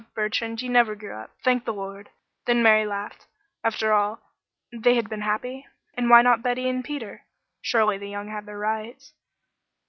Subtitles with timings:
[0.01, 0.63] "Ah, Bertrand!
[0.63, 2.09] You never grew up thank the Lord!"
[2.47, 3.27] Then Mary laughed.
[3.63, 4.19] After all,
[4.71, 7.25] they had been happy, and why not Betty and Peter?
[7.61, 9.13] Surely the young had their rights.